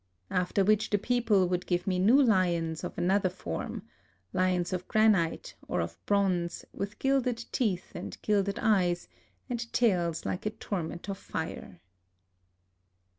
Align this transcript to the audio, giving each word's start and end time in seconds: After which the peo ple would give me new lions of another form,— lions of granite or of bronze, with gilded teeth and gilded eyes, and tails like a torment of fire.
After 0.31 0.63
which 0.63 0.89
the 0.89 0.97
peo 0.97 1.21
ple 1.21 1.47
would 1.47 1.67
give 1.67 1.85
me 1.85 1.99
new 1.99 2.19
lions 2.19 2.83
of 2.83 2.97
another 2.97 3.29
form,— 3.29 3.83
lions 4.33 4.73
of 4.73 4.87
granite 4.87 5.53
or 5.67 5.79
of 5.79 6.03
bronze, 6.07 6.65
with 6.73 6.97
gilded 6.97 7.45
teeth 7.51 7.91
and 7.93 8.17
gilded 8.23 8.57
eyes, 8.57 9.07
and 9.47 9.71
tails 9.71 10.25
like 10.25 10.47
a 10.47 10.57
torment 10.57 11.07
of 11.07 11.19
fire. 11.19 11.81